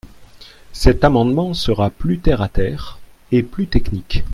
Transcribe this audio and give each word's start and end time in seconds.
Cet 0.73 1.03
amendement 1.03 1.53
sera 1.53 1.91
plus 1.91 2.17
terre 2.17 2.41
à 2.41 2.49
terre 2.49 2.97
et 3.31 3.43
plus 3.43 3.67
technique. 3.67 4.23